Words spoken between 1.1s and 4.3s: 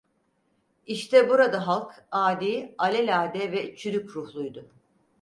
burada halk adi, alelade ve çürük